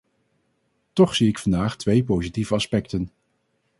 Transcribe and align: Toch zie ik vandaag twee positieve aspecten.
Toch 0.93 1.15
zie 1.15 1.27
ik 1.27 1.39
vandaag 1.39 1.75
twee 1.77 2.03
positieve 2.03 2.53
aspecten. 2.55 3.11